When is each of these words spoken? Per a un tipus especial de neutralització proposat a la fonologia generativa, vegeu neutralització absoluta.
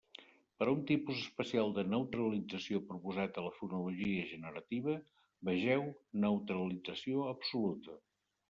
Per 0.61 0.67
a 0.69 0.71
un 0.75 0.79
tipus 0.91 1.19
especial 1.25 1.73
de 1.75 1.83
neutralització 1.89 2.81
proposat 2.93 3.37
a 3.41 3.43
la 3.49 3.53
fonologia 3.59 4.25
generativa, 4.33 4.97
vegeu 5.51 5.87
neutralització 6.25 7.29
absoluta. 7.35 8.01